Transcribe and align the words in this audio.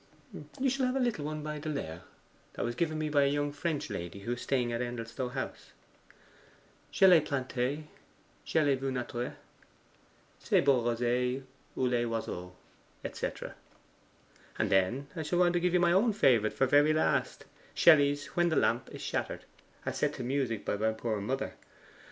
'You 0.59 0.67
shall 0.67 0.87
have 0.87 0.95
a 0.95 0.99
little 0.99 1.25
one 1.25 1.43
by 1.43 1.59
De 1.59 1.69
Leyre, 1.69 2.01
that 2.53 2.65
was 2.65 2.73
given 2.73 2.97
me 2.97 3.07
by 3.07 3.21
a 3.25 3.31
young 3.31 3.51
French 3.51 3.87
lady 3.91 4.21
who 4.21 4.31
was 4.31 4.41
staying 4.41 4.73
at 4.73 4.81
Endelstow 4.81 5.29
House: 5.29 5.73
'"Je 6.91 7.05
l'ai 7.05 7.21
plante, 7.21 7.83
je 8.43 8.59
l'ai 8.63 8.73
vu 8.73 8.91
naitre, 8.91 9.35
Ce 10.39 10.59
beau 10.63 10.81
rosier 10.83 11.43
ou 11.77 11.85
les 11.85 12.05
oiseaux," 12.07 12.55
&c. 13.13 13.29
and 14.57 14.71
then 14.71 15.05
I 15.15 15.21
shall 15.21 15.37
want 15.37 15.53
to 15.53 15.59
give 15.59 15.73
you 15.75 15.79
my 15.79 15.91
own 15.91 16.13
favourite 16.13 16.53
for 16.55 16.65
the 16.65 16.71
very 16.71 16.93
last, 16.93 17.45
Shelley's 17.75 18.25
"When 18.35 18.49
the 18.49 18.55
lamp 18.55 18.89
is 18.91 19.03
shattered," 19.03 19.45
as 19.85 19.99
set 19.99 20.15
to 20.15 20.23
music 20.23 20.65
by 20.65 20.77
my 20.77 20.93
poor 20.93 21.21
mother. 21.21 21.53